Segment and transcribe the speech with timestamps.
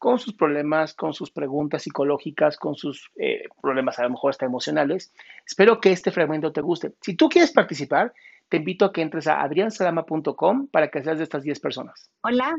[0.00, 4.46] con sus problemas, con sus preguntas psicológicas, con sus eh, problemas a lo mejor hasta
[4.46, 5.12] emocionales.
[5.46, 6.94] Espero que este fragmento te guste.
[7.02, 8.14] Si tú quieres participar,
[8.48, 12.10] te invito a que entres a adriansalama.com para que seas de estas 10 personas.
[12.22, 12.56] Hola,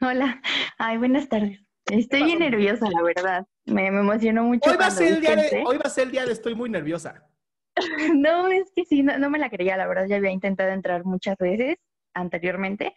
[0.00, 0.40] hola.
[0.78, 1.60] Ay, buenas tardes.
[1.86, 3.46] Estoy bien nerviosa, la verdad.
[3.64, 4.70] Me, me emocionó mucho.
[4.70, 5.64] Hoy va, a ser el día de, intenté.
[5.66, 7.26] hoy va a ser el día de estoy muy nerviosa.
[8.14, 10.06] No, es que sí, no, no me la creía, la verdad.
[10.08, 11.78] Ya había intentado entrar muchas veces
[12.14, 12.94] anteriormente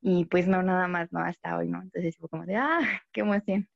[0.00, 1.80] y pues no, nada más, no, hasta hoy, ¿no?
[1.80, 2.80] Entonces fue como de, ah,
[3.12, 3.68] qué emoción.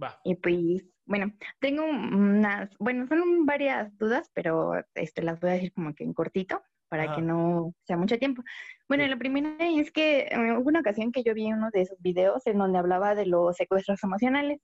[0.00, 0.20] Va.
[0.24, 5.72] Y pues, bueno, tengo unas, bueno, son varias dudas, pero este, las voy a decir
[5.72, 7.16] como que en cortito para Ajá.
[7.16, 8.42] que no sea mucho tiempo.
[8.88, 9.10] Bueno, Sí.
[9.10, 12.46] la primera es que eh, hubo una ocasión que yo vi uno de esos videos
[12.46, 14.60] en donde hablaba de los secuestros emocionales.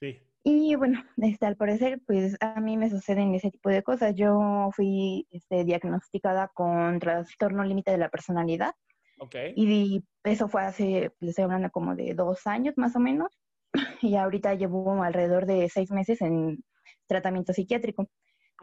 [0.00, 0.18] Sí.
[0.42, 4.14] Y bueno, este, al parecer, pues a mí me suceden ese tipo de cosas.
[4.14, 8.74] Yo fui este, diagnosticada con trastorno límite de la personalidad
[9.20, 9.36] Ok.
[9.54, 13.28] y eso fue hace, les estoy hablando como de dos años más o menos.
[14.02, 16.64] Y ahorita llevo alrededor de seis meses en
[17.06, 18.08] tratamiento psiquiátrico.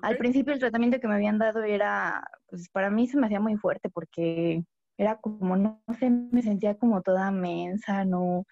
[0.01, 0.19] Al Ok.
[0.19, 3.55] principio el tratamiento que me habían dado era, pues para mí se me hacía muy
[3.55, 4.63] fuerte porque
[4.97, 8.45] era como, no, sé, me sentía como toda mensa, no,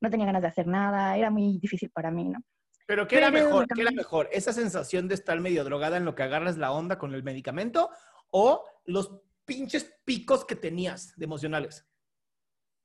[0.00, 2.40] no tenía ganas de hacer nada, era muy difícil para mí, ¿no?
[2.86, 3.68] Pero ¿qué era Pero mejor?
[3.68, 4.28] ¿Qué era mejor?
[4.32, 7.90] ¿Esa sensación de estar medio drogada en lo que agarras la onda con el medicamento
[8.30, 11.88] o los pinches picos que tenías de emocionales?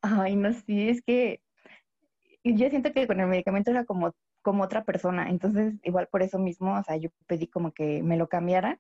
[0.01, 1.41] Ay, no sé, es que
[2.43, 6.39] yo siento que con el medicamento era como, como otra persona, entonces igual por eso
[6.39, 8.79] mismo, o sea, yo pedí como que me lo cambiaran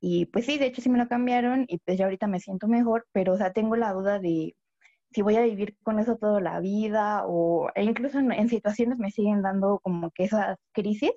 [0.00, 2.68] y pues sí, de hecho sí me lo cambiaron y pues ya ahorita me siento
[2.68, 4.56] mejor, pero o sea, tengo la duda de
[5.10, 8.98] si voy a vivir con eso toda la vida o e incluso en, en situaciones
[8.98, 11.12] me siguen dando como que esas crisis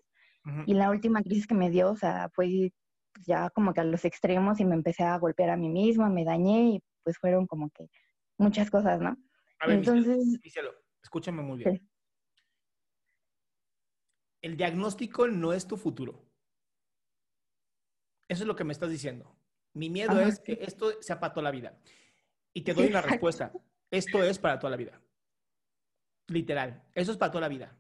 [0.46, 0.64] Ujú.
[0.68, 2.74] y la última crisis que me dio, o sea, fue
[3.18, 6.10] pues, ya como que a los extremos y me empecé a golpear a mí misma,
[6.10, 7.90] me dañé y pues fueron como que
[8.38, 9.18] muchas cosas, ¿no?
[9.60, 10.40] A ver, Entonces,
[11.02, 11.78] escúchame muy bien.
[11.78, 11.90] Sí.
[14.42, 16.24] El diagnóstico no es tu futuro.
[18.30, 19.36] Eso es lo que me estás diciendo.
[19.74, 21.78] Mi miedo Ajá, es que esto sea para toda la vida.
[22.54, 23.12] Y te doy una Exacto.
[23.12, 23.52] respuesta.
[23.90, 25.02] Esto es para toda la vida.
[26.28, 26.84] Literal.
[26.94, 27.76] Eso es para toda la vida.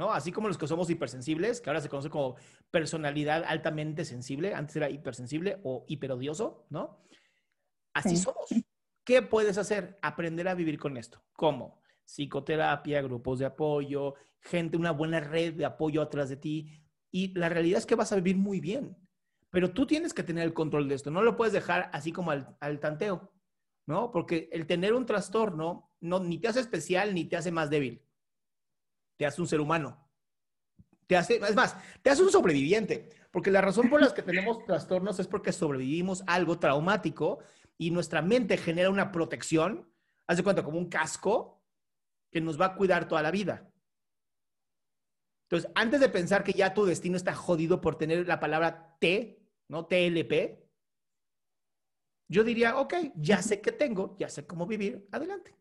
[0.00, 0.14] ¿No?
[0.14, 2.36] Así como los que somos hipersensibles, que ahora se conoce como
[2.70, 7.04] personalidad altamente sensible, antes era hipersensible o hiperodioso, ¿no?
[7.92, 8.22] Así Sí.
[8.22, 8.48] somos.
[9.04, 9.98] ¿Qué puedes hacer?
[10.00, 11.22] Aprender a vivir con esto.
[11.34, 11.82] ¿Cómo?
[12.06, 16.82] Psicoterapia, grupos de apoyo, gente, una buena red de apoyo atrás de ti.
[17.10, 18.96] Y la realidad es que vas a vivir muy bien.
[19.50, 21.10] Pero tú tienes que tener el control de esto.
[21.10, 23.34] No lo puedes dejar así como al, al tanteo,
[23.86, 24.10] ¿no?
[24.12, 28.02] Porque el tener un trastorno no, ni te hace especial ni te hace más débil.
[29.20, 30.02] Te hace un ser humano.
[31.06, 33.10] Te hace, es más, te hace un sobreviviente.
[33.30, 37.40] Porque la razón por la que tenemos trastornos es porque sobrevivimos a algo traumático
[37.76, 39.92] y nuestra mente genera una protección,
[40.26, 41.62] haz de cuenta, como un casco
[42.30, 43.70] que nos va a cuidar toda la vida.
[45.50, 49.38] Entonces, antes de pensar que ya tu destino está jodido por tener la palabra T,
[49.68, 49.84] ¿no?
[49.84, 50.66] TLP,
[52.26, 55.54] yo diría, ok, ya sé qué tengo, ya sé cómo vivir, adelante.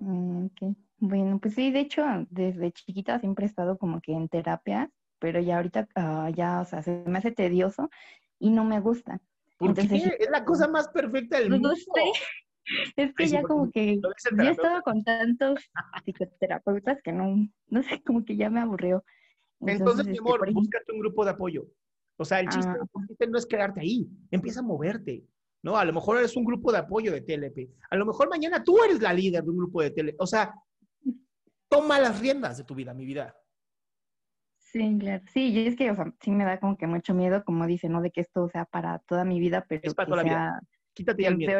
[0.00, 0.83] Mm, ok.
[0.98, 5.40] Bueno, pues sí, de hecho, desde chiquita siempre he estado como que en terapia, pero
[5.40, 7.90] ya ahorita, ah, ya, o sea, se me hace tedioso
[8.38, 9.20] y no me gusta.
[9.58, 9.82] ¿Por qué?
[9.82, 11.76] Entonces, Es la cosa más perfecta del pues, mundo.
[11.76, 11.84] sé.
[12.96, 15.60] Es que Ay, ya como que yo he estado con tantos
[16.02, 19.04] psicoterapeutas que no, no sé, como que ya me aburrió.
[19.60, 21.66] Entonces, mi este, amor, búscate un grupo de apoyo.
[22.16, 22.86] O sea, el chiste, Ah.
[23.02, 25.24] el chiste no es quedarte ahí, empieza a moverte.
[25.64, 25.78] ¿no?
[25.78, 27.70] A lo mejor eres un grupo de apoyo de TLP.
[27.90, 30.16] A lo mejor mañana tú eres la líder de un grupo de TLP.
[30.18, 30.54] O sea,
[31.74, 33.36] toma las riendas de tu vida, mi vida.
[34.58, 35.22] Sí, claro.
[35.32, 37.88] Sí, y es que, o sea, sí me da como que mucho miedo, como dice,
[37.88, 38.00] ¿no?
[38.00, 40.60] De que esto sea para toda mi vida, pero Es para que toda la vida.
[40.92, 41.52] Quítate ya el miedo.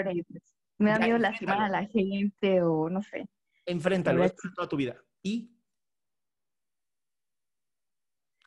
[0.79, 3.29] Me da Ya, miedo lastimar a la gente o no sé.
[3.67, 4.97] Enfréntalo, es para toda tu vida.
[5.23, 5.51] ¿Y?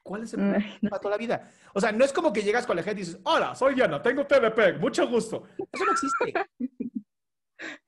[0.03, 0.65] ¿Cuál es el problema?
[0.81, 1.51] no para toda la vida?
[1.73, 4.01] O sea, no es como que llegas con la gente y dices, hola, soy Diana,
[4.01, 5.43] tengo TLP, mucho gusto.
[5.71, 6.33] Eso no existe.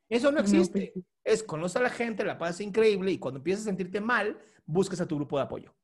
[0.09, 0.93] Eso no No, pues existe.
[1.23, 4.99] Es conoce a la gente, la pasas increíble y cuando empiezas a sentirte mal, buscas
[5.01, 5.75] a tu grupo de apoyo.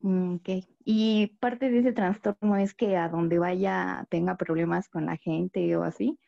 [0.00, 0.48] Mm, Ok.
[0.84, 5.76] Y parte de ese trastorno es que a donde vaya tenga problemas con la gente
[5.76, 6.18] o así.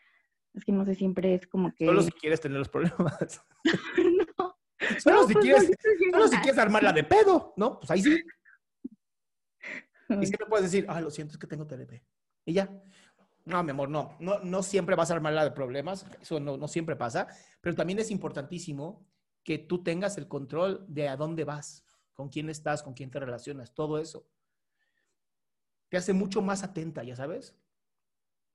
[0.55, 1.87] Es que no sé, siempre es como que...
[1.87, 3.45] Solo si quieres tener los problemas.
[4.39, 5.71] No, Solo, no, si, pues, quieres,
[6.13, 7.79] solo si quieres armarla de pedo, ¿no?
[7.79, 8.23] Pues ahí sí.
[10.11, 12.03] Y siempre puedes decir, ah, lo siento, es que tengo TLP.
[12.45, 12.69] Y ya.
[13.45, 14.17] No, mi amor, no.
[14.21, 16.07] No, no siempre vas a armarla de problemas.
[16.21, 17.29] Eso no, no siempre pasa.
[17.61, 19.07] Pero también es importantísimo
[19.43, 23.21] que tú tengas el control de a dónde vas, con quién estás, con quién te
[23.21, 24.27] relacionas, todo eso.
[25.91, 27.55] Te hace mucho más atenta, ya sabes.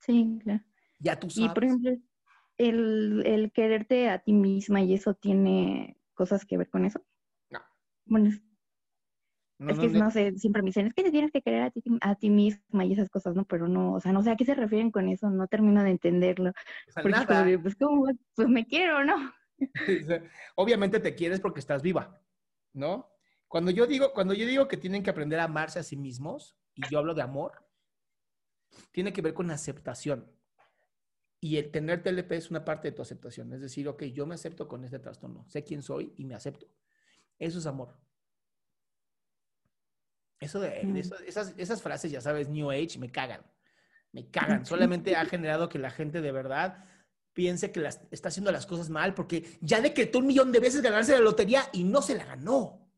[0.00, 0.64] Sí, claro.
[0.98, 1.54] Ya tú Y sabes.
[1.54, 1.92] por ejemplo,
[2.58, 7.00] el, el quererte a ti misma y eso tiene cosas que ver con eso.
[7.50, 7.60] No.
[8.06, 8.42] Bueno, es,
[9.60, 10.04] No, es que no.
[10.04, 12.30] no sé, siempre me dicen, es que te tienes que querer a ti, a ti
[12.30, 13.44] misma y esas cosas, ¿no?
[13.44, 15.90] Pero no, o sea, no sé a qué se refieren con eso, no termino de
[15.90, 16.50] entenderlo.
[16.88, 17.44] O sea, Porque como nada.
[17.44, 18.06] de, pues, ¿cómo?
[18.34, 19.16] Pues me quiero, ¿no?
[20.56, 22.22] Obviamente te quieres porque estás viva,
[22.72, 23.10] ¿no?
[23.48, 26.56] Cuando yo digo, cuando yo digo que tienen que aprender a amarse a sí mismos,
[26.74, 27.66] y yo hablo de amor,
[28.92, 30.32] tiene que ver con aceptación.
[31.38, 33.52] Y el tener TLP es una parte de tu aceptación.
[33.52, 35.44] Es decir, ok, yo me acepto con este trastorno.
[35.48, 36.66] Sé quién soy y me acepto.
[37.38, 37.98] Eso es amor.
[40.40, 40.96] Eso de, Mm.
[40.96, 43.42] eso- esas, esas frases, ya sabes, New Age, me cagan.
[44.12, 44.64] Me cagan.
[44.66, 46.84] Solamente ha generado que la gente de verdad
[47.32, 50.82] piense que las- está haciendo las cosas mal porque ya decretó un millón de veces
[50.82, 52.90] ganarse la lotería y no se la ganó.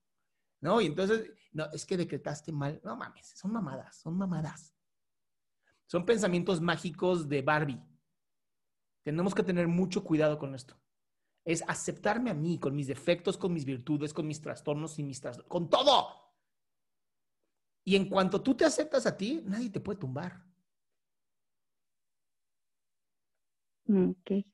[0.61, 0.81] ¿No?
[0.81, 2.81] Y entonces, no, es que decretaste mal.
[2.85, 4.73] No mames, son mamadas, son mamadas.
[5.87, 7.83] Son pensamientos mágicos de Barbie.
[9.03, 10.81] Tenemos que tener mucho cuidado con esto.
[11.45, 15.21] Es aceptarme a mí, con mis defectos, con mis virtudes, con mis trastornos y mis
[15.21, 16.22] trastornos, con todo.
[17.85, 20.45] Y en cuanto tú te aceptas a ti, nadie te puede tumbar.
[23.87, 24.45] Mm, Ok.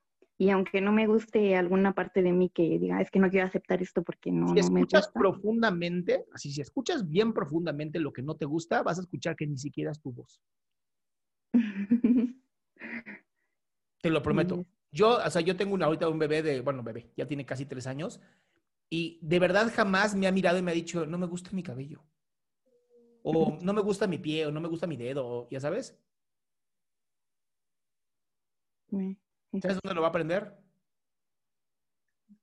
[0.41, 3.49] Y aunque no me guste alguna parte de mí que diga, es que no quiero
[3.49, 8.13] aceptar esto porque no, si no me escuchas profundamente, así si escuchas bien profundamente lo
[8.13, 10.41] que no te gusta, vas a escuchar que ni siquiera es tu voz.
[14.01, 14.65] Te lo prometo.
[14.93, 17.67] Yo, o sea, yo tengo una, ahorita un bebé de, bueno, bebé, ya tiene casi
[17.67, 18.21] tres años,
[18.89, 21.65] y de verdad jamás me ha mirado y me ha dicho, no me gusta mi
[21.65, 22.05] cabello,
[23.31, 26.03] o no me gusta mi pie, o no me gusta mi dedo, ya sabes.
[28.91, 29.17] Me-
[29.61, 30.57] ¿Sabes dónde lo va a aprender?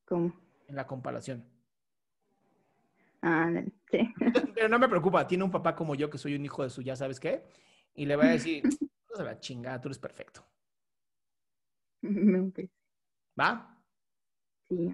[0.05, 0.33] ¿Cómo?
[0.67, 1.43] En la comparación.
[3.21, 3.51] Ah,
[3.91, 4.13] sí.
[4.55, 6.81] Pero no me preocupa, tiene un papá como yo, que soy un hijo de su,
[6.81, 7.43] ya sabes qué,
[7.95, 8.63] y le va a decir,
[9.09, 10.45] no se la chingada, tú eres perfecto.
[12.01, 12.69] No, pues,
[13.39, 13.81] ¿Va?
[14.69, 14.91] sí.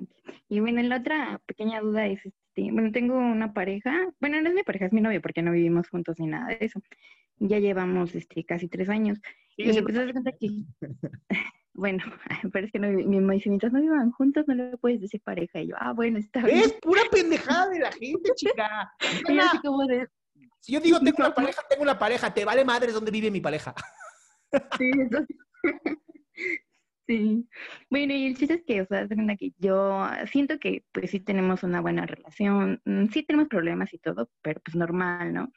[0.48, 2.22] Y bueno, la otra pequeña duda es,
[2.54, 5.52] este, bueno, tengo una pareja, bueno, no es mi pareja, es mi novio porque no
[5.52, 6.82] vivimos juntos ni nada de eso.
[7.38, 9.20] Ya llevamos este, casi tres años.
[9.58, 9.98] Y pues
[10.40, 10.66] que,
[11.74, 12.04] bueno,
[12.54, 15.62] pero es que no, mamá dice, mientras no vivan juntos no le puedes decir pareja.
[15.62, 16.60] Y yo, ah, bueno, está bien.
[16.60, 18.92] Es pura pendejada de la gente, chica.
[19.30, 20.08] Y yo así como de,
[20.60, 23.42] Si yo digo tengo una pareja, tengo una pareja, te vale madres dónde vive mi
[23.42, 23.74] pareja.
[24.78, 25.26] Sí, eso
[27.12, 27.50] sí.
[27.90, 31.64] Bueno, y el chiste es que, o sea, que yo siento que pues sí tenemos
[31.64, 35.52] una buena relación, mm, sí tenemos problemas y todo, pero pues normal, ¿no?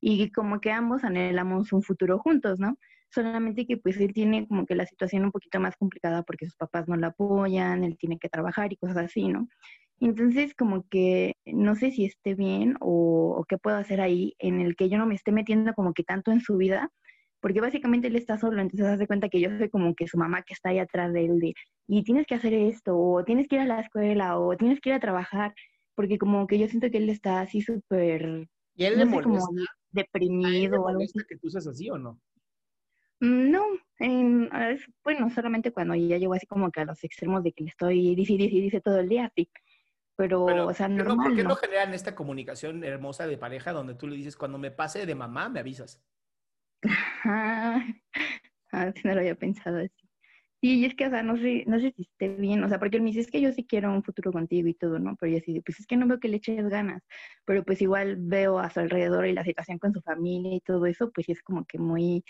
[0.00, 2.78] Y como que ambos anhelamos un futuro juntos, ¿no?
[3.10, 6.56] Solamente que pues él tiene como que la situación un poquito más complicada porque sus
[6.56, 9.48] papás no la apoyan, él tiene que trabajar y cosas así, ¿no?
[10.00, 14.60] Entonces, como que no sé si esté bien o, o qué puedo hacer ahí en
[14.60, 16.90] el que yo no me esté metiendo como que tanto en su vida,
[17.46, 20.42] porque básicamente él está solo, entonces hace cuenta que yo soy como que su mamá
[20.42, 21.54] que está ahí atrás de él de,
[21.86, 24.88] y tienes que hacer esto, o tienes que ir a la escuela, o tienes que
[24.90, 25.54] ir a trabajar,
[25.94, 29.38] porque como que yo siento que él está así súper, ¿Y él le sé, como
[29.38, 29.72] molesta?
[30.42, 31.12] ¿A él le deprimido o algo así.
[31.12, 32.20] molesta que tú seas así o no?
[33.20, 33.64] Mm, No,
[33.98, 37.70] es- bueno, solamente cuando ya llego así como que a los extremos de que le
[37.70, 39.48] estoy dice dice dice todo el día, sí.
[40.16, 41.48] Pero, Pero, o sea, ¿por qué no- normal, ¿Por qué ¿no?
[41.50, 45.14] no generan esta comunicación hermosa de pareja donde tú le dices, cuando me pase de
[45.14, 46.02] mamá, me avisas?
[47.24, 47.84] Ajá.
[48.72, 49.94] Ah, sí, no lo había pensado así.
[50.60, 52.78] Sí, y es que, o sea, no sé, no sé si esté bien, o sea,
[52.78, 55.16] porque él me dice, es que yo sí quiero un futuro contigo y todo, ¿no?
[55.16, 57.02] Pero yo así, pues es que no veo que le eches ganas,
[57.46, 60.84] pero pues igual veo a su alrededor y la situación con su familia y todo
[60.86, 62.24] eso, pues sí es como que muy,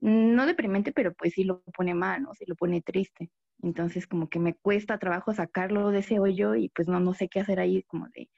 [0.00, 2.34] no deprimente, pero pues sí lo pone mal, ¿no?
[2.34, 3.30] Sí lo pone triste.
[3.62, 7.28] Entonces como que me cuesta trabajo sacarlo de ese hoyo y pues no, no sé
[7.28, 8.30] qué hacer ahí, como de,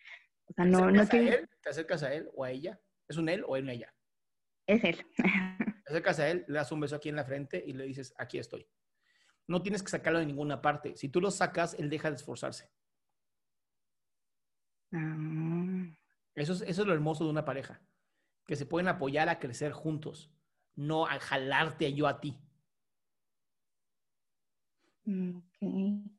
[0.46, 1.38] o sea, no, no ¿Te acercas, a quiero...
[1.40, 1.48] él?
[1.62, 2.80] ¿Te acercas a él o a ella?
[3.08, 3.94] ¿Es un él o es una ella?
[4.66, 5.06] Es él.
[5.16, 5.22] Te
[5.86, 8.38] acercas a él, le das un beso aquí en la frente y le dices, aquí
[8.38, 8.66] estoy.
[9.46, 10.96] No tienes que sacarlo de ninguna parte.
[10.96, 12.70] Si tú lo sacas, él deja de esforzarse.
[14.92, 15.86] Ah,
[16.34, 17.82] Eso es, eso es lo hermoso de una pareja,
[18.46, 20.32] que se pueden apoyar a crecer juntos,
[20.76, 22.40] no a jalarte yo a ti.
[25.04, 26.10] mm, ok.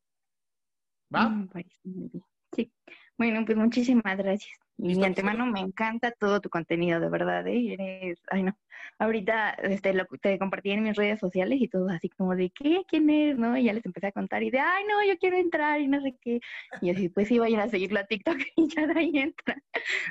[1.13, 1.29] ¿Va?
[1.29, 1.49] Muy
[1.83, 2.23] bien.
[2.53, 2.71] Sí.
[3.17, 4.59] Bueno, pues muchísimas gracias.
[4.77, 7.73] Y ¿Listo, de antemano me encanta todo tu contenido, de verdad, ¿eh?
[7.73, 8.57] Eres, ay no.
[8.99, 12.83] Ahorita este, lo, te compartí en mis redes sociales y todo así como de, ¿qué?
[12.87, 13.37] ¿Quién es?
[13.37, 13.57] ¿No?
[13.57, 16.01] Y ya les empecé a contar y de, ay no, yo quiero entrar y no
[16.01, 16.41] sé qué.
[16.81, 19.61] Y así, pues sí, vayan a seguirlo a TikTok y ya de ahí entra.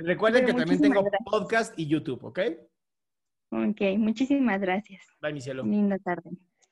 [0.01, 1.23] Recuerden Pero que también tengo gracias.
[1.25, 2.41] podcast y YouTube, ¿ok?
[3.51, 5.07] Ok, muchísimas gracias.
[5.21, 5.63] Bye, mi cielo.
[5.63, 6.31] Linda tarde.